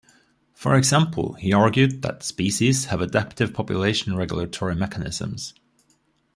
[0.55, 5.53] For example, he argued that species have adaptive population-regulatory mechanisms.